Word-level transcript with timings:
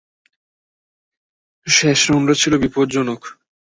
শেষ 1.67 1.99
রাউন্ডটা 2.07 2.35
ছিল 2.41 2.53
বিপজ্জনক! 2.63 3.21